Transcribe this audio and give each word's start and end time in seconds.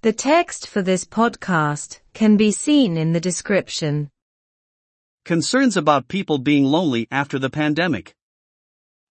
The 0.00 0.12
text 0.12 0.68
for 0.68 0.80
this 0.80 1.04
podcast 1.04 1.98
can 2.14 2.36
be 2.36 2.52
seen 2.52 2.96
in 2.96 3.12
the 3.12 3.20
description. 3.20 4.10
Concerns 5.24 5.76
about 5.76 6.06
people 6.06 6.38
being 6.38 6.62
lonely 6.62 7.08
after 7.10 7.36
the 7.36 7.50
pandemic. 7.50 8.14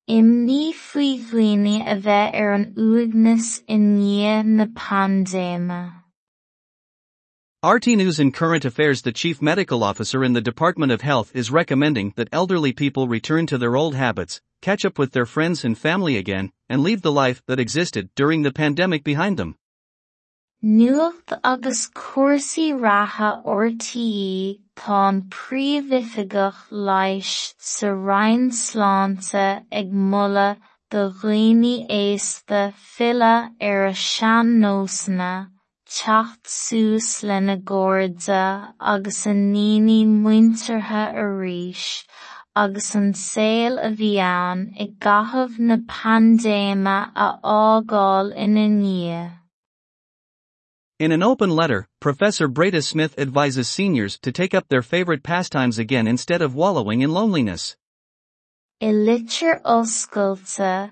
Imní 0.10 0.74
faoi 0.74 1.20
dhaoine 1.20 1.82
a 1.86 2.00
bheith 2.00 2.56
an 2.56 2.74
uaigneas 2.76 3.64
i 3.68 3.74
ndiaidh 3.74 4.46
na 4.46 4.66
pandéime. 4.68 5.92
RTÉ 7.66 7.98
News 7.98 8.18
in 8.18 8.32
Current 8.32 8.64
Affairs 8.64 9.02
The 9.02 9.12
Chief 9.12 9.42
Medical 9.42 9.84
Officer 9.84 10.24
in 10.24 10.32
the 10.32 10.40
Department 10.40 10.94
of 10.94 11.02
Health 11.02 11.36
is 11.36 11.52
recommending 11.52 12.14
that 12.16 12.30
elderly 12.32 12.72
people 12.72 13.10
return 13.10 13.46
to 13.48 13.58
their 13.58 13.76
old 13.76 13.96
habits, 13.96 14.40
catch 14.62 14.86
up 14.86 14.98
with 14.98 15.12
their 15.12 15.26
friends 15.26 15.66
and 15.66 15.78
family 15.78 16.16
again, 16.16 16.54
and 16.70 16.82
leave 16.82 17.02
the 17.02 17.12
life 17.12 17.42
that 17.48 17.60
existed 17.60 18.10
during 18.16 18.44
the 18.44 18.54
pandemic 18.54 19.04
behind 19.04 19.36
them. 19.36 19.58
Nuacht 20.64 21.40
agus 21.44 21.88
cuasaí 21.94 22.74
ratha 22.74 23.44
RTE 23.46 24.60
tá 24.76 25.10
an 25.10 25.22
príomhoifigach 25.30 26.72
leighis 26.72 27.54
sa 27.60 27.90
Rhein 27.90 28.50
sláinte 28.50 29.66
ag 29.72 29.94
mula 29.94 30.58
do 30.90 31.12
dhaoine 31.12 31.86
éasta 31.88 32.74
filleadh 32.74 33.54
ar 33.62 33.86
a 33.86 33.94
sean-nósanna, 33.94 35.52
teacht 35.86 36.48
suas 36.48 37.22
lena 37.22 37.58
gcóirde 37.58 38.74
agus 38.80 39.28
an 39.28 39.54
naoine 39.54 40.08
muintirthe 40.26 41.06
arís, 41.14 42.04
agus 42.56 42.96
an 42.96 43.14
saol 43.14 43.78
a 43.78 43.92
bhí 43.92 44.16
ann 44.18 44.72
i 44.74 44.88
gcaitheamh 44.88 45.60
na 45.60 45.78
pandéime 45.86 47.12
a 47.14 47.34
fhágáil 47.44 48.34
ina 48.36 48.66
ndiaidh. 48.80 49.38
In 51.00 51.12
an 51.12 51.22
open 51.22 51.52
letter, 51.52 51.88
Professor 52.00 52.48
Breda 52.48 52.82
Smyth 52.82 53.20
advises 53.20 53.70
seniors 53.70 54.18
to 54.20 54.32
take 54.32 54.56
up 54.56 54.68
their 54.68 54.82
favorite 54.82 55.22
pastimes 55.22 55.78
again 55.78 56.08
instead 56.08 56.42
of 56.42 56.56
wallowing 56.56 57.02
in 57.02 57.12
loneliness. 57.12 57.78
I 58.82 58.86
litir 58.86 59.62
oscailte, 59.62 60.90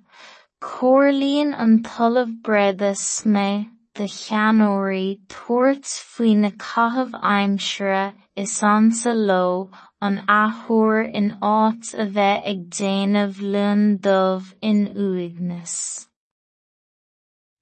comhlaíonn 0.61 1.59
an 1.59 1.81
talamh 1.81 2.41
Breda 2.43 2.93
Smith 2.93 3.65
the 3.95 4.03
cheanóirí 4.03 5.21
tuairt 5.27 5.85
faoi 5.85 6.35
na 6.37 6.49
caitheamh 6.49 7.13
aimsire 7.33 8.13
is 8.35 8.51
sansa 8.51 9.13
leo 9.15 9.71
an 10.01 10.17
athúir 10.27 11.09
in 11.19 11.29
áit 11.41 11.93
a 11.93 12.05
bheith 12.17 12.49
ag 12.51 12.69
déanamh 12.69 13.39
linn 13.53 13.97
dubh 13.97 14.53
in 14.61 14.81
uaigneas. 15.05 16.07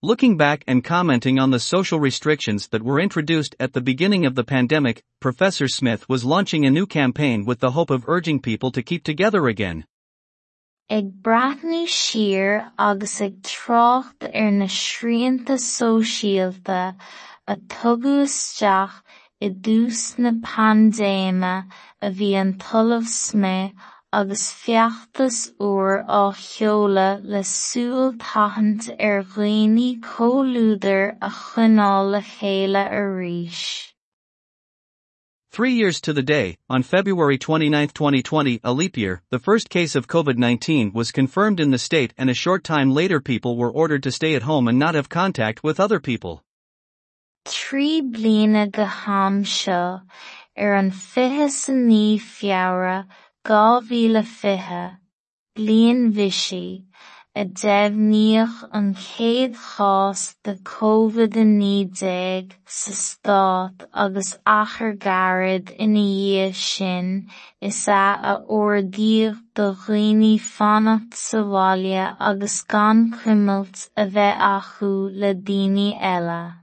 Looking 0.05 0.35
back 0.35 0.65
and 0.67 0.83
commenting 0.83 1.39
on 1.39 1.51
the 1.51 1.61
social 1.61 1.97
restrictions 1.97 2.67
that 2.67 2.83
were 2.83 2.99
introduced 2.99 3.55
at 3.57 3.71
the 3.71 3.79
beginning 3.79 4.25
of 4.25 4.35
the 4.35 4.43
pandemic, 4.43 5.01
Professor 5.21 5.69
Smyth 5.69 6.09
was 6.09 6.25
launching 6.25 6.65
a 6.65 6.69
new 6.69 6.85
campaign 6.85 7.45
with 7.45 7.61
the 7.61 7.71
hope 7.71 7.89
of 7.89 8.03
urging 8.09 8.41
people 8.41 8.69
to 8.73 8.83
keep 8.83 9.05
together 9.05 9.47
again. 9.47 9.85
Ag 10.89 11.21
breathnú 11.21 11.87
siar 11.87 12.69
agus 12.77 13.21
ag 13.21 13.41
trácht 13.43 14.27
ar 14.27 14.51
na 14.51 14.67
srianta 14.67 15.55
sóisialta 15.55 16.97
a 17.47 17.55
tugadh 17.55 18.27
isteach 18.27 18.99
i 19.39 19.51
dtús 19.51 20.19
na 20.19 20.33
pandéime 20.43 21.63
a 22.01 22.11
bhí 22.11 22.33
an 22.35 22.57
agus 24.17 24.43
feachtas 24.63 25.37
uair 25.67 26.05
á 26.07 26.21
sheoladh 26.39 27.23
le 27.35 27.39
súil 27.51 28.11
taithint 28.23 28.89
ar 29.07 29.23
dhaoine 29.23 29.87
comhlúdar 30.09 31.17
a 31.19 31.29
choinneáil 31.29 32.11
le 32.11 32.21
chéile 32.21 32.83
arís. 32.99 33.63
Three 35.49 35.73
years 35.73 35.99
to 36.01 36.13
the 36.13 36.21
day, 36.21 36.57
on 36.69 36.83
February 36.83 37.39
29, 37.39 37.87
2020, 37.89 38.59
a 38.63 38.73
leap 38.73 38.97
year, 38.97 39.23
the 39.31 39.39
first 39.39 39.69
case 39.69 39.95
of 39.95 40.07
COVID 40.07 40.37
19 40.37 40.93
was 40.93 41.11
confirmed 41.11 41.59
in 41.59 41.71
the 41.71 41.77
state, 41.79 42.13
and 42.15 42.29
a 42.29 42.35
short 42.35 42.63
time 42.63 42.91
later, 42.91 43.19
people 43.19 43.57
were 43.57 43.71
ordered 43.71 44.03
to 44.03 44.11
stay 44.11 44.35
at 44.35 44.43
home 44.43 44.67
and 44.67 44.77
not 44.77 44.93
have 44.93 45.09
contact 45.09 45.63
with 45.63 45.79
other 45.79 45.99
people. 45.99 46.43
Trí 47.45 48.01
bliana 48.11 48.71
go 48.71 48.85
ham 48.85 49.43
seo 49.43 50.01
ar 50.55 50.73
an 50.75 50.91
fiche 50.91 51.51
sa 51.51 51.73
ní 51.73 52.19
feabhra 52.19 53.05
mhíle 53.45 54.23
fiche, 54.23 54.97
bliain 55.55 56.13
bhísí, 56.13 56.85
a 57.35 57.43
deimhníodh 57.45 58.69
an 58.71 58.93
chéad 58.93 59.55
chás 59.57 60.35
de 60.43 60.53
COVID-19 60.71 62.53
sa 62.63 62.93
Stát 62.93 63.87
agus 63.91 64.37
achar 64.45 64.93
gairid 64.95 65.73
ina 65.77 66.05
dhiaidh 66.05 66.55
sin 66.55 67.27
is 67.59 67.87
ea 67.87 68.13
a 68.31 68.35
ordaíodh 68.47 69.41
do 69.55 69.73
dhaoine 69.73 70.39
fanacht 70.39 71.13
sa 71.25 71.43
bhaile 71.43 72.15
agus 72.19 72.61
gan 72.63 73.09
cruimeacht 73.11 73.89
a 73.97 74.05
bheith 74.05 74.43
acu 74.55 74.93
le 75.11 75.33
daoine 75.33 75.89
eile. 76.15 76.62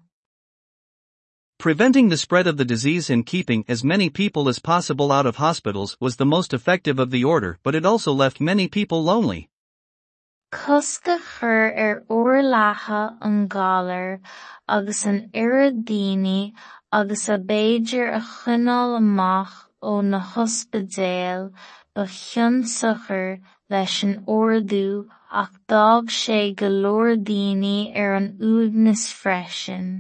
Preventing 1.61 2.09
the 2.09 2.17
spread 2.17 2.47
of 2.47 2.57
the 2.57 2.65
disease 2.65 3.11
and 3.11 3.27
keeping 3.27 3.67
as 3.69 3.85
many 3.85 4.09
people 4.09 4.49
as 4.49 4.59
possible 4.59 5.13
out 5.13 5.27
of 5.27 5.37
hospitals 5.37 5.95
was 6.01 6.17
the 6.17 6.25
most 6.25 6.55
effective 6.55 6.99
of 6.99 7.11
the 7.11 7.23
order, 7.23 7.59
but 7.63 7.75
it 7.75 7.85
also 7.85 8.15
left 8.15 8.41
many 8.41 8.67
people 8.67 9.05
lonely. 9.05 9.51
Cosca 10.51 11.19
chur 11.19 11.71
ar 11.77 12.03
uairleatha 12.09 13.19
an 13.21 13.47
galar 13.47 14.21
agus 14.67 15.05
an 15.05 15.29
daoine 15.35 16.55
agus 16.91 17.29
a 17.29 17.37
b'fhéidir 17.37 18.09
a 18.09 18.21
choinneáil 18.21 18.97
amach 18.97 19.69
ó 19.83 20.03
na 20.03 20.19
hospidéal 20.19 21.53
ba 21.95 22.07
cheann-sochar 22.07 23.39
leis 23.69 24.03
an 24.03 24.25
ordú 24.25 25.07
ach 25.31 25.53
d'fhág 25.69 26.09
sé 26.09 26.41
daoine 26.55 27.95
ar 27.95 28.15
an 28.15 28.33
freisin. 29.21 29.91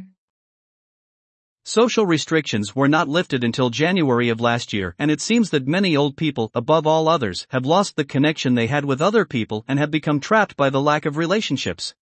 Social 1.70 2.04
restrictions 2.04 2.74
were 2.74 2.88
not 2.88 3.06
lifted 3.06 3.44
until 3.44 3.70
January 3.70 4.28
of 4.28 4.40
last 4.40 4.72
year, 4.72 4.96
and 4.98 5.08
it 5.08 5.20
seems 5.20 5.50
that 5.50 5.68
many 5.68 5.96
old 5.96 6.16
people, 6.16 6.50
above 6.52 6.84
all 6.84 7.06
others, 7.06 7.46
have 7.50 7.64
lost 7.64 7.94
the 7.94 8.04
connection 8.04 8.56
they 8.56 8.66
had 8.66 8.84
with 8.84 9.00
other 9.00 9.24
people 9.24 9.64
and 9.68 9.78
have 9.78 9.92
become 9.92 10.18
trapped 10.18 10.56
by 10.56 10.68
the 10.68 10.80
lack 10.80 11.06
of 11.06 11.16
relationships. 11.16 11.94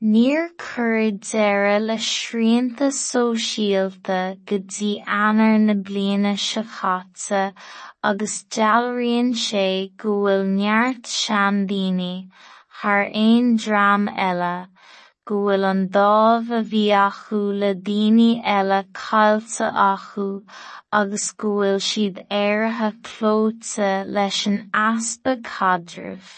Cuireadh 0.00 1.18
deireadh 1.18 1.84
le 1.84 1.96
srianta 1.96 2.92
sóisialta 2.94 4.38
go 4.44 4.58
dtí 4.60 5.04
eanar 5.04 5.58
na 5.58 5.74
bliana 5.74 6.34
seo 6.38 6.62
chaite 6.62 7.52
agus 8.04 8.44
dealraíonn 8.44 9.34
sé 9.34 9.90
go 9.96 10.28
dream 13.56 14.08
eile, 14.28 14.68
go 15.30 15.36
bhfuil 15.46 15.64
an 15.70 15.80
dámh 15.94 16.48
a 16.56 16.60
bhí 16.70 16.86
acu 17.00 17.40
le 17.62 17.68
daoine 17.88 18.42
eile 18.52 18.78
cáilte 19.00 19.66
acu 19.82 20.24
agus 21.00 21.26
go 21.42 21.50
bhfuil 21.58 21.78
siad 21.88 22.16
áirithe 22.38 22.88
clóite 23.08 23.90
leis 24.16 24.38
an 24.50 24.56
easpa 24.84 25.34
caidreamh. 25.50 26.32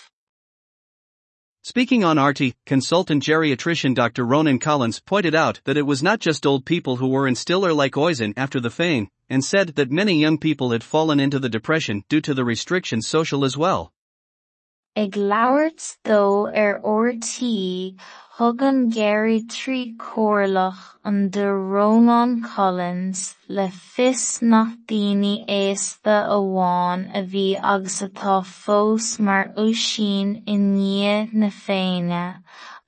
Speaking 1.71 2.05
on 2.05 2.19
RTÉ, 2.19 2.53
consultant 2.67 3.23
geriatrician 3.23 3.95
Dr. 3.95 4.27
Ronan 4.27 4.59
Collins 4.59 5.01
pointed 5.01 5.35
out 5.35 5.61
that 5.65 5.79
it 5.79 5.87
was 5.93 6.03
not 6.03 6.21
just 6.21 6.45
old 6.45 6.67
people 6.67 6.97
who 6.97 7.09
were 7.09 7.27
in 7.27 7.35
stiller 7.35 7.73
like 7.73 7.97
oisin 7.97 8.35
after 8.37 8.61
the 8.61 8.77
fein, 8.79 9.09
and 9.31 9.43
said 9.43 9.69
that 9.77 9.91
many 9.91 10.21
young 10.21 10.37
people 10.37 10.73
had 10.73 10.85
fallen 10.85 11.19
into 11.19 11.39
the 11.39 11.49
depression 11.49 12.05
due 12.11 12.21
to 12.21 12.35
the 12.35 12.45
restrictions 12.45 13.09
social 13.09 13.43
as 13.43 13.57
well. 13.57 13.91
Ag 14.95 15.15
labhairt 15.17 15.85
dó 16.05 16.53
ar 16.63 16.75
RT 16.85 17.37
thugann 18.37 18.91
Gary 18.93 19.41
trí 19.53 19.97
comhairleach 19.97 20.83
an 21.03 21.31
de 21.31 21.47
Ronan 21.51 22.43
Collins 22.43 23.35
le 23.49 23.69
fios 23.69 24.43
nach 24.43 24.75
daoine 24.87 25.47
éasta 25.49 26.17
amháin 26.35 27.07
a 27.21 27.23
bhí 27.23 27.47
agus 27.63 28.03
atá 28.03 28.37
fós 28.45 29.09
mar 29.19 29.49
uisín 29.65 30.37
i 30.47 30.59
ndiaidh 30.67 31.33
na 31.33 31.51
féine, 31.63 32.23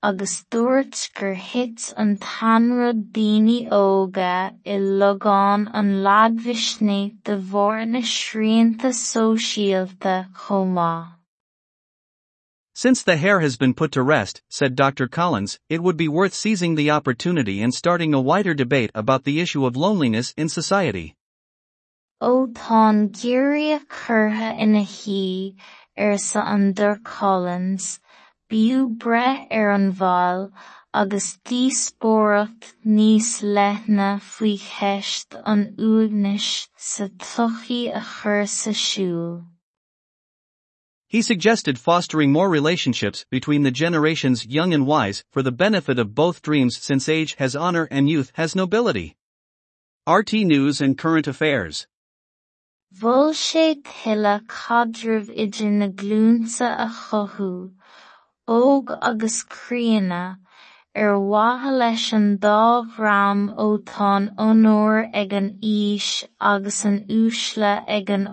agus 0.02 0.36
dúirt 0.50 1.08
gur 1.14 1.34
thit 1.48 1.88
an 1.96 2.14
t-anrad 2.26 3.02
daoine 3.16 3.58
óga 3.80 4.36
i 4.76 4.76
logáin 4.76 5.66
an 5.72 5.90
leadmhaisné 6.10 7.00
de 7.24 7.40
bharr 7.50 7.86
na 7.96 8.04
srianta 8.14 8.92
sóisialta 8.92 10.16
chomh 10.44 10.74
maith. 10.76 11.14
Since 12.76 13.04
the 13.04 13.16
hair 13.16 13.38
has 13.38 13.56
been 13.56 13.72
put 13.72 13.92
to 13.92 14.02
rest, 14.02 14.42
said 14.48 14.74
Dr. 14.74 15.06
Collins, 15.06 15.60
it 15.68 15.80
would 15.80 15.96
be 15.96 16.08
worth 16.08 16.34
seizing 16.34 16.74
the 16.74 16.90
opportunity 16.90 17.62
and 17.62 17.72
starting 17.72 18.12
a 18.12 18.20
wider 18.20 18.52
debate 18.52 18.90
about 18.96 19.22
the 19.22 19.38
issue 19.38 19.64
of 19.64 19.76
loneliness 19.76 20.34
in 20.36 20.48
society. 20.48 21.14
Ó 22.20 22.52
tá 22.52 23.10
géireadh 23.12 23.86
curtha 23.86 24.58
ina 24.60 24.84
shuí 24.84 25.54
ar 25.96 26.18
sa 26.18 26.42
an 26.42 26.74
Collins, 27.04 28.00
ar 28.50 29.70
an 29.70 29.92
bhfal 29.92 30.50
agus 30.92 31.38
díospóireacht 31.44 32.74
níos 32.84 33.42
leithne 33.56 34.20
faoi 34.20 34.58
cheist 34.58 35.40
an 35.46 35.76
uaignis 35.78 36.66
sa 36.76 37.06
tuchaí 37.06 37.82
a. 37.94 39.53
He 41.14 41.22
suggested 41.22 41.78
fostering 41.78 42.32
more 42.32 42.50
relationships 42.50 43.24
between 43.30 43.62
the 43.62 43.70
generations 43.70 44.46
young 44.46 44.74
and 44.74 44.84
wise 44.84 45.22
for 45.30 45.44
the 45.44 45.52
benefit 45.52 45.96
of 45.96 46.12
both 46.12 46.42
dreams 46.42 46.76
since 46.82 47.08
age 47.08 47.36
has 47.36 47.54
honor 47.54 47.86
and 47.88 48.10
youth 48.10 48.32
has 48.34 48.56
nobility. 48.56 49.14
RTÉ 50.08 50.44
News 50.44 50.80
and 50.80 50.98
Current 50.98 51.28
Affairs. 51.28 51.86
Bhfuil 52.98 53.30
sé 53.30 53.80
tuilleadh 53.84 54.48
caidreamh 54.48 55.30
idir 55.46 55.94
glúnsa 55.94 56.74
a 56.76 56.88
chothú, 56.88 57.70
óg 58.48 58.98
agus 59.00 59.44
críocha, 59.44 60.38
er 60.96 61.14
ar 61.14 61.20
mhaithe 61.20 61.78
leis 61.78 62.12
an 62.12 62.38
dá 62.38 62.82
bhream 62.96 63.50
ó 63.54 63.78
tá 63.78 64.14
onóir 64.36 65.10
ag 65.14 65.32
an 65.32 65.50
fhís 65.62 66.24
agus 66.40 66.84
an 66.84 67.04
uaisle 67.06 67.84
ag 67.86 68.10
an 68.10 68.26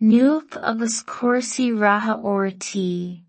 Nuacht 0.00 0.56
agus 0.60 1.04
cúrsaí 1.04 1.70
ratha 1.70 2.18
ortaí. 2.18 3.22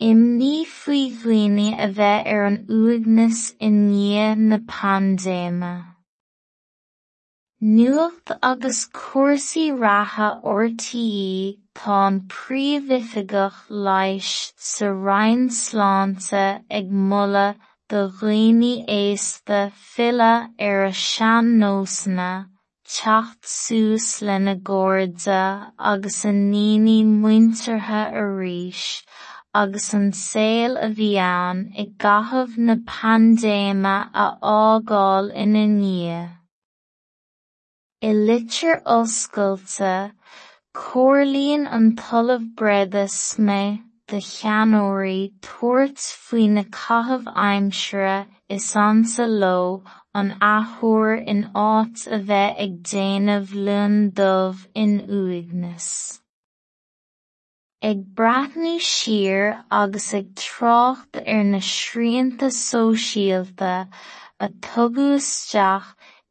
Imní 0.00 0.64
faoi 0.64 1.10
dhaoine 1.10 1.74
a 1.74 1.88
bheith 1.88 2.28
ar 2.32 2.44
an 2.46 2.58
uaigneas 2.68 3.40
i 3.58 3.68
ndiaidh 3.70 4.44
na 4.50 4.58
pandéime. 4.58 5.74
Nuacht 7.60 8.30
agus 8.42 8.86
cúrsaí 9.00 9.66
ratha 9.82 10.40
ortaí 10.54 11.58
táim 11.74 12.22
príomhoifigigh 12.30 13.58
leighis 13.70 14.52
sa 14.56 14.86
rinn 14.86 15.50
sláinte 15.50 16.62
ag 16.70 16.90
moladh 17.10 17.58
do 17.88 18.06
dhaoine 18.06 18.86
éasta 18.86 19.60
filleadh 19.74 20.50
ar 20.70 20.84
a 20.86 20.92
sean-nósanna, 20.92 22.51
teacht 22.84 23.46
suas 23.46 24.22
lena 24.22 24.54
gcóirde 24.56 25.72
agus 25.78 26.24
an 26.24 26.40
naoine 26.50 27.04
muintirthe 27.22 28.02
arís, 28.22 29.02
agus 29.54 29.92
an 29.94 30.10
a 30.86 30.88
bhí 30.98 31.10
ann 31.28 31.64
i 31.82 31.86
gcaitheamh 32.04 32.58
na 32.68 32.76
pandéime 32.92 33.96
a 34.24 34.26
fhágáil 34.42 35.32
ina 35.44 35.64
ndiaidh. 35.76 36.30
I 38.02 38.12
litir 38.28 38.80
an 41.78 41.90
bréide 42.56 43.04
Smyth 43.08 43.82
de 44.08 44.20
cheannóirí 44.28 45.18
tuairt 45.46 46.00
faoi 46.22 46.48
na 46.54 46.64
caitheamh 46.78 47.28
aimsire 47.48 48.16
i 48.56 48.58
Santa 48.70 49.26
Lo 49.26 49.82
an 50.20 50.32
athúir 50.46 51.14
in 51.32 51.44
áit 51.56 52.06
er 52.06 52.16
a 52.16 52.20
bheith 52.30 52.58
ag 52.64 52.72
déanamh 52.88 53.52
luan 53.66 53.96
dubh 54.18 54.66
in 54.82 54.92
uaigneas. 55.18 55.88
Ag 57.90 58.02
breathnú 58.18 58.74
siar 58.88 59.64
agus 59.80 60.12
ag 60.18 60.28
trácht 60.42 61.20
ar 61.22 61.44
na 61.52 61.60
srianta 61.72 62.50
sóisialta 62.58 63.74
a 64.38 64.48
tugadh 64.66 65.16
isteach 65.16 65.88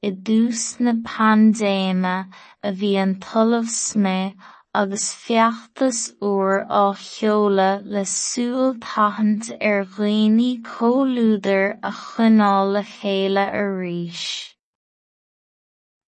i 0.08 0.12
dtús 0.30 0.64
na 0.80 0.94
pandéime 1.10 2.16
a 2.64 2.72
bhí 2.80 2.94
an 3.02 3.16
talamh 3.26 3.74
Smyth 3.74 4.50
agus 4.74 5.14
feachtas 5.24 6.00
uair 6.24 6.64
á 6.82 6.96
sheoladh 6.96 7.84
le 7.94 8.04
súil 8.08 8.70
taithint 8.86 9.50
ar 9.70 9.84
dhaoine 9.96 10.64
comhlúdar 10.64 11.66
a 11.90 11.92
choinneáil 11.92 12.72
le 12.76 12.84
chéile 12.94 13.46
arís. 13.62 14.22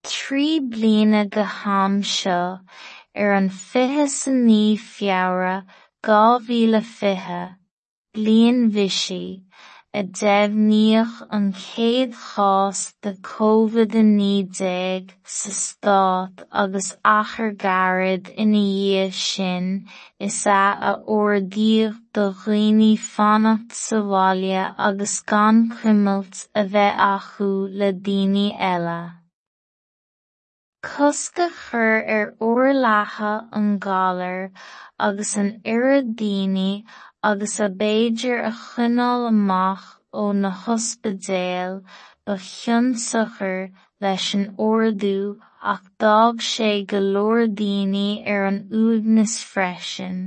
Trí 0.07 0.47
bliana 0.71 1.25
go 1.29 1.43
haimseo 1.43 2.61
ar 3.15 3.31
an 3.39 3.49
fiche 3.49 4.07
sa 4.07 4.31
ní 4.31 4.79
feabhra 4.79 5.57
dhá 6.01 6.39
mhíle 6.47 6.81
fiche, 6.95 7.43
bliain 8.15 8.71
Mhiseí, 8.71 9.43
a 9.95 10.01
deimhníodh 10.01 11.17
an 11.29 11.51
chéad 11.53 12.13
chás 12.19 12.79
de 13.03 13.11
Covid-19 13.27 15.11
sa 15.23 15.51
Stát 15.57 16.41
agus 16.51 16.87
achar 17.05 17.51
gairid 17.65 18.31
ina 18.35 18.63
dhiaidh 18.69 19.13
sin 19.13 19.67
is 20.19 20.39
ea 20.47 20.73
a 20.89 20.93
ordaíodh 21.17 22.01
do 22.11 22.25
dhaoine 22.39 22.97
fanacht 23.11 23.77
sa 23.83 24.01
bhaile 24.09 24.73
agus 24.87 25.15
gan 25.33 25.61
chuimhilt 25.77 26.47
a 26.55 26.65
bheith 26.73 27.05
acu 27.11 27.51
le 27.79 27.93
daoine 27.93 28.47
eile. 28.71 29.01
Cosca 30.81 31.51
chur 31.61 31.95
ar 32.17 32.27
uairleatha 32.41 33.33
an 33.51 33.77
galar 33.77 34.49
agus 34.99 35.37
an 35.37 35.61
oiread 35.63 36.15
daoine 36.15 36.83
agus 37.29 37.59
a 37.65 37.69
b'fhéidir 37.79 38.39
a 38.45 38.51
choinneáil 38.61 39.27
amach 39.31 39.83
ó 40.21 40.23
na 40.41 40.51
hospidéal 40.63 41.75
ba 42.25 42.35
cheann-sochar 42.49 43.59
leis 44.01 44.27
an 44.37 44.45
ordú 44.69 45.17
ach 45.73 45.85
d'fhág 46.03 46.41
sé 46.51 46.71
go 46.93 46.99
leor 47.15 47.45
daoine 47.59 48.09
ar 48.33 48.47
an 48.51 48.59
uaigneas 48.79 49.35
freisin. 49.51 50.19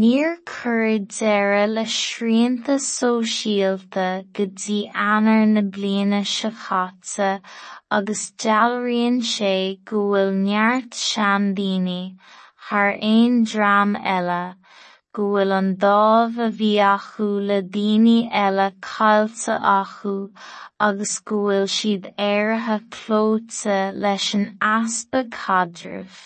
Níor 0.00 0.36
cuireadh 0.52 1.08
deireadh 1.16 1.74
le 1.74 1.84
srianta 1.96 2.76
sóisialta 2.86 4.06
go 4.38 4.46
dtí 4.46 4.78
eanar 5.06 5.42
na 5.54 5.64
bliana 5.76 6.20
seo 6.34 6.52
chaite 6.66 7.30
agus 7.98 8.22
sé 9.32 9.54
go 9.90 10.04
bhfuil 10.12 10.32
neart 10.46 10.94
aon 13.10 13.42
dream 13.52 13.96
eile, 14.14 14.42
go 15.16 15.24
bhfuil 15.32 15.52
an 15.58 15.68
dámh 15.84 16.36
a 16.46 16.48
bhí 16.58 16.70
acu 16.88 17.28
le 17.48 17.58
daoine 17.76 18.18
eile 18.42 18.66
cáilte 18.88 19.56
acu 19.76 20.14
agus 20.88 21.14
go 21.30 21.38
bhfuil 21.46 21.66
siad 21.76 22.10
áirithe 22.26 22.76
clóite 22.96 23.78
leis 24.04 24.28
an 24.38 24.46
easpa 24.74 25.24
caidreamh. 25.38 26.20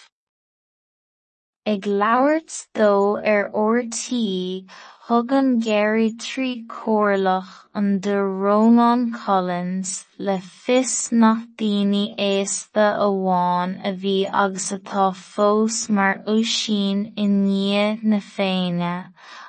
Ag 1.72 1.86
labhairt 2.00 2.54
dó 2.76 3.16
ar 3.32 3.46
RTí 3.58 4.66
thug 5.06 5.30
an 5.36 5.46
géirí 5.66 6.08
trí 6.24 6.48
comhairleach 6.72 7.52
an 7.80 7.86
de 8.06 8.16
Ronan 8.22 9.04
Collins 9.12 9.92
le 10.18 10.34
fios 10.40 11.10
nach 11.22 11.46
daoine 11.62 12.02
éasta 12.24 12.84
amháin 13.06 13.72
a 13.90 13.94
bhí 14.02 14.28
agus 14.42 14.66
atá 14.76 15.06
fós 15.20 15.78
mar 15.88 16.20
uiscín 16.34 17.00
i 17.16 17.26
ndiaidh 17.38 18.04
na 18.12 18.20
féine, 18.26 18.92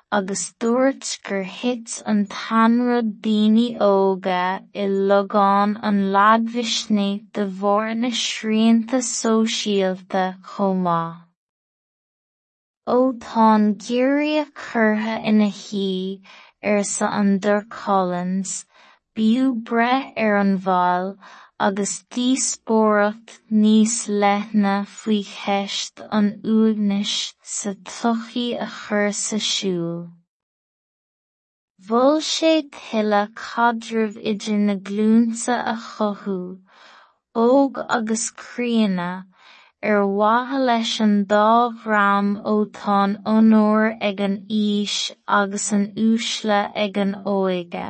agus 0.10 0.46
dúirt 0.58 1.12
gur 1.28 1.44
thit 1.58 1.98
an 2.06 2.24
tionrad 2.38 3.12
daoine 3.28 3.68
óga 3.89 4.63
i 4.86 4.88
logáin 5.12 5.75
an 5.92 6.01
leadmhaisnéach 6.16 7.28
de 7.34 7.46
bharr 7.60 7.94
na 8.06 8.16
srianta 8.24 9.04
sóisialta 9.12 10.25
chomh 10.56 10.84
maith. 10.88 11.22
Ó 12.94 12.98
táin 13.22 13.63
géiríodh 13.84 14.50
curtha 14.63 15.13
ina 15.30 15.50
shy 15.60 16.22
ar 16.72 16.84
sa 16.84 17.08
dul 17.46 17.63
Collins, 17.70 18.51
bíodh 19.15 19.63
breith 19.70 20.12
ar 20.25 20.36
an 20.42 20.54
bhfal 20.65 21.10
agus 21.68 21.94
díospóireacht 22.13 23.34
níos 23.63 23.96
leithne 24.24 24.75
faoi 24.98 25.24
cheist 25.32 26.04
an 26.20 26.30
uaignis 26.54 27.34
sa 27.56 27.74
tuchaí 27.89 28.48
a 28.68 28.70
chur 28.77 29.12
sa 29.24 29.42
siúl. 29.50 30.01
Bhfuil 31.88 32.22
sé 32.32 32.54
tuilleadh 32.77 33.34
caidreamh 33.46 34.20
idir 34.34 34.62
na 34.68 34.75
glúnsa 34.89 35.58
a 35.74 35.75
chothú, 35.89 36.42
óg 37.50 37.82
agus 37.98 38.30
críocha 38.44 39.12
ar 39.92 40.01
mhaithe 40.08 40.65
leis 40.68 40.94
an 41.06 41.13
dá 41.25 41.70
bhream 41.84 42.32
ó 42.51 42.56
tá 42.80 42.98
onóir 43.36 43.98
ag 44.10 44.20
an 44.27 44.36
fhís 44.50 44.98
agus 45.27 45.72
an 45.77 45.86
uaisle 46.08 46.60
ag 46.86 46.98
an 47.04 47.13
óige. 47.38 47.89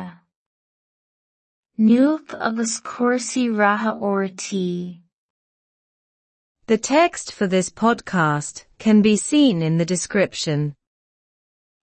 Nuacht 1.78 2.36
agus 2.50 2.80
cúrsaí 2.82 3.48
ratha 3.58 3.94
ortaí. 4.12 5.02
The 6.68 6.78
text 6.78 7.32
for 7.32 7.48
this 7.48 7.70
podcast 7.70 8.66
can 8.80 9.02
be 9.02 9.16
seen 9.16 9.62
in 9.62 9.78
the 9.78 9.86
description. 9.86 10.74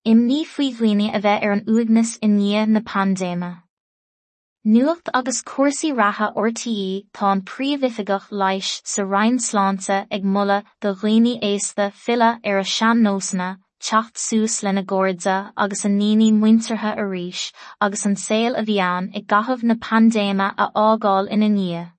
Imní 0.04 0.44
faoi 0.44 0.72
dhaoine 0.74 1.14
a 1.14 1.20
bheith 1.20 1.44
ar 1.44 1.52
an 1.52 1.66
uaigneas 1.66 2.16
i 2.20 2.28
ndiaidh 2.28 2.68
na 2.68 2.80
pandéime. 2.80 3.61
Nuacht 4.64 5.08
agus 5.12 5.42
cuasaí 5.42 5.88
ratha 5.92 6.32
ortaí 6.36 7.04
tá 7.12 7.34
príomhoifigigh 7.42 8.28
leighis 8.30 8.80
sa 8.84 9.02
rinn 9.02 9.40
sláinte 9.40 10.06
ag 10.08 10.22
moladh 10.22 10.68
do 10.80 10.92
dhaoine 10.94 11.40
éasta 11.42 11.90
filleadh 11.90 12.46
ar 12.46 12.58
a 12.60 12.62
sean-nósanna, 12.62 13.58
teacht 13.80 14.16
suas 14.16 14.62
lena 14.62 14.84
gcóirde 14.84 15.50
agus 15.56 15.84
an 15.84 15.98
níní 15.98 16.30
muintertha 16.30 16.94
a 16.94 17.02
ríis 17.02 17.50
agus 17.80 18.06
an 18.06 18.14
saoil 18.14 18.54
a 18.54 18.62
bhíán 18.62 19.10
ag 19.16 19.26
gahabh 19.26 19.64
na 19.64 19.74
pandéma 19.74 20.54
a 20.56 20.70
ágáil 20.76 21.32
ina 21.32 21.48
ní. 21.48 21.90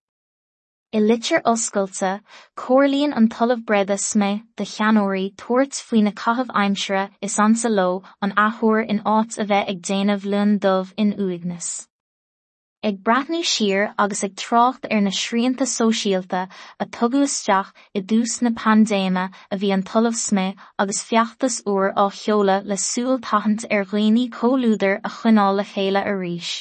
I 0.93 1.00
litir 1.00 1.41
oscailte, 1.43 2.22
cóirlíonn 2.55 3.17
an 3.17 3.27
talamh 3.27 3.65
breda 3.65 3.96
smé 3.96 4.43
de 4.55 4.63
cheanóirí 4.63 5.36
tuairt 5.36 5.84
faoin 5.84 6.05
na 6.05 6.12
cathmh 6.12 6.55
aimsere 6.55 7.10
is 7.20 7.38
ansa 7.38 7.70
lo 7.70 8.03
an 8.22 8.32
athúir 8.38 8.88
in 8.88 9.01
áit 9.01 9.38
a 9.38 9.43
bheith 9.43 9.67
ag 9.67 9.82
déanamh 9.82 10.24
lún 10.24 10.60
dubh 10.60 10.93
in 10.96 11.12
uignas. 11.20 11.89
Ag 12.84 12.98
breathnú 13.00 13.38
siar 13.48 13.94
agus 13.98 14.25
ag 14.28 14.34
trácht 14.36 14.86
ar 14.92 15.00
na 15.04 15.12
sríanta 15.18 15.66
sóisialta 15.74 16.42
a 16.84 16.86
tugadh 16.96 17.24
isteach 17.25 17.70
i 17.96 18.02
dús 18.12 18.34
na 18.42 18.52
pandéime 18.63 19.24
a 19.32 19.60
bhí 19.62 19.70
an 19.75 19.86
talamh 19.90 20.18
smé 20.22 20.44
agus 20.84 21.00
feachtas 21.12 21.62
uair 21.74 21.94
á 21.96 22.12
cheola 22.12 22.58
le 22.72 22.75
súil 22.86 23.22
taithint 23.28 23.63
ar 23.72 23.88
ghaoine 23.92 24.25
cóúidir 24.36 25.00
a 25.00 25.13
chuineáil 25.20 25.56
le 25.62 25.66
chéile 25.72 26.02
a 26.04 26.18
ríis. 26.18 26.52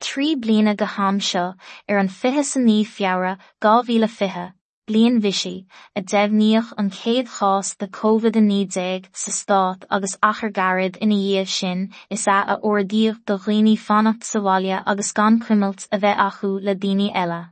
Trí 0.00 0.40
bliana 0.40 0.74
go 0.74 0.88
háamseo 0.94 1.44
ar 1.88 1.98
an 1.98 2.08
fiche 2.08 2.44
san 2.52 2.64
ní 2.64 2.78
fiara 2.94 3.36
gá 3.60 3.74
bhíle 3.84 4.08
fiche 4.08 4.46
blian 4.90 5.20
bhísí 5.22 5.54
a 5.98 6.02
deimhníoch 6.12 6.72
an 6.82 6.90
céad 6.90 7.28
chás 7.36 7.68
de 7.78 7.86
COVID-19 7.98 9.06
sa 9.22 9.30
stát 9.36 9.84
agus 9.96 10.16
achar 10.28 10.50
garid 10.50 10.98
ina 11.06 11.18
dhiamh 11.26 11.52
sin 11.58 11.84
is 12.16 12.26
a 12.26 12.38
a 12.54 12.56
ordíoch 12.70 13.20
do 13.24 13.36
rií 13.44 13.76
fannacht 13.86 14.24
sa 14.24 14.40
bhaile 14.46 14.82
agus 14.92 15.12
gan 15.18 15.38
cuimilt 15.44 15.86
a 15.92 15.98
bheith 16.04 16.22
acu 16.26 16.50
le 16.68 16.74
daoine 16.74 17.08
eile. 17.22 17.42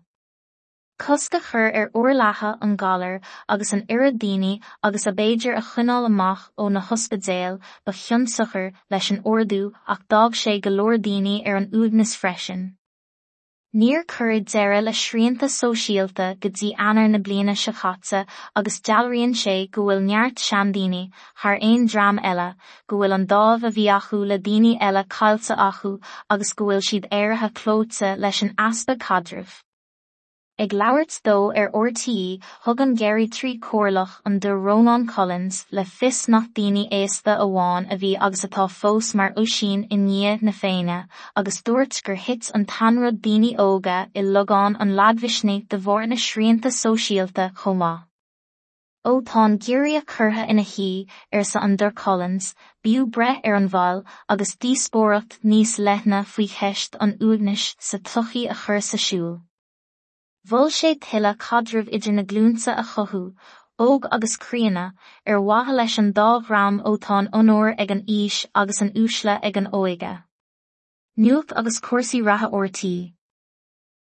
Cosca 0.99 1.39
chur 1.51 1.69
ar 1.81 1.91
uorlatha 1.95 2.51
an 2.61 2.77
galar 2.77 3.21
agus 3.49 3.73
an 3.73 3.87
iad 3.97 4.19
daoine 4.25 4.61
agus 4.83 5.07
a 5.07 5.13
béidir 5.13 5.57
a 5.59 5.63
chuinál 5.69 6.11
amach 6.11 6.49
ó 6.59 6.69
na 6.73 6.83
hospedéal 6.89 7.61
ba 7.85 7.93
chionsachar 7.93 8.73
leis 8.91 9.13
an 9.13 9.23
ordú 9.35 9.63
ach 9.87 10.03
dag 10.09 10.33
sé 10.43 10.61
go 10.61 10.75
leor 10.81 10.99
daoine 11.07 11.37
ar 11.47 11.63
an 11.63 11.71
údnas 11.83 12.19
freisin. 12.25 12.67
Níor 13.77 14.05
cuireadh 14.09 14.47
deireadh 14.51 14.85
le 14.85 14.93
srianta 14.99 15.47
sóisialta 15.55 16.29
go 16.41 16.49
dtí 16.49 16.71
anar 16.85 17.11
na 17.15 17.19
bliana 17.27 17.55
se 17.63 17.75
chaite 17.81 18.25
agus 18.61 18.81
dealraíonn 18.89 19.35
sé 19.41 19.57
go 19.71 19.85
bhfuil 19.89 20.01
neart 20.07 20.41
seandaoine 20.45 21.03
th 21.11 21.45
aon 21.51 21.85
dream 21.93 22.23
eile 22.31 22.49
go 22.89 22.97
bhfuil 22.97 23.19
an 23.19 23.29
dámh 23.35 23.69
a 23.69 23.75
bhí 23.77 23.87
acu 23.99 24.25
le 24.33 24.39
daoine 24.49 24.73
eile 24.89 25.05
cailte 25.19 25.61
acu 25.69 25.95
agus 26.31 26.55
go 26.55 26.71
bhfuil 26.73 26.85
siad 26.91 27.13
éirithe 27.21 27.53
clóite 27.61 28.17
leis 28.25 28.43
an 28.49 28.55
aspa 28.71 28.97
cadrih. 29.09 29.53
Ag 30.61 30.73
labhairt 30.75 31.17
dó 31.23 31.35
ar 31.61 31.69
ortaí 31.79 32.41
thug 32.65 32.81
an 32.85 32.97
géirí 33.01 33.27
trí 33.35 33.51
cuarlach 33.67 34.15
an 34.27 34.41
do 34.41 34.55
Ronan 34.57 35.07
Collins 35.07 35.61
le 35.71 35.85
fis 35.85 36.27
nach 36.35 36.49
daoine 36.57 36.91
éasta 36.91 37.37
amháin 37.45 37.87
a 37.93 37.99
bhí 38.01 38.11
agus 38.29 38.43
atá 38.49 38.65
fós 38.79 39.15
mar 39.15 39.31
uisín 39.43 39.85
i 39.89 39.99
níomh 40.01 40.43
na 40.43 40.51
féine, 40.63 40.99
agus 41.37 41.63
dúirt 41.63 42.03
gur 42.03 42.17
hit 42.25 42.51
an 42.59 42.67
tanrad 42.67 43.23
daoine 43.23 43.55
óga 43.69 44.01
i 44.17 44.27
logán 44.33 44.75
an 44.81 44.97
ladmhisnéad 44.99 45.69
de 45.69 45.79
bhór 45.79 46.09
na 46.09 46.19
sríanta 46.27 46.75
sóisialta 46.81 47.53
chomá. 47.63 47.93
ó 49.07 49.23
tá 49.23 49.47
géirí 49.67 49.97
a 49.97 50.03
churtha 50.03 50.51
ina 50.51 50.67
hí 50.75 51.07
ar 51.33 51.45
sa 51.45 51.61
an 51.61 51.77
dur 51.77 51.93
Collins, 51.93 52.55
bíú 52.83 53.07
breth 53.07 53.45
ar 53.45 53.55
an 53.55 53.71
bháil 53.77 54.03
agus 54.29 54.57
díspóracht 54.57 55.39
níos 55.45 55.79
lethna 55.79 56.25
faoi 56.25 56.49
cheist 56.59 56.97
an 56.99 57.17
uagnis 57.21 57.77
sa 57.79 57.99
tuchaí 57.99 58.51
a 58.51 58.55
chur 58.65 58.81
sa 58.81 58.97
siúl. 58.97 59.39
Bhfuil 60.49 60.71
sé 60.75 60.91
tuile 61.05 61.31
cadraimh 61.45 61.89
idir 61.97 62.15
na 62.17 62.23
glúnsa 62.29 62.75
a 62.83 62.85
chothú, 62.91 63.19
óg 63.87 64.07
agus 64.17 64.37
críanna 64.45 64.85
ar 65.27 65.41
wathe 65.49 65.75
leis 65.79 65.97
an 66.03 66.09
dághram 66.19 66.79
ótáin 66.91 67.29
onóir 67.41 67.75
ag 67.85 67.91
an 67.95 68.03
is 68.07 68.47
agus 68.55 68.81
an 68.81 68.93
úsle 69.03 69.35
ag 69.51 69.59
an 69.61 69.69
óige. 69.81 70.13
Nuach 71.19 71.53
agus 71.55 71.81
cuasaí 71.89 72.25
ratha 72.25 72.49
ortaí, 72.61 73.13